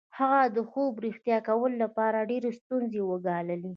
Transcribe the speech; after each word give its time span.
هغه 0.17 0.41
د 0.55 0.57
خوب 0.69 0.93
رښتیا 1.07 1.37
کولو 1.47 1.75
لپاره 1.83 2.27
ډېرې 2.31 2.49
ستونزې 2.59 3.01
وګاللې 3.09 3.69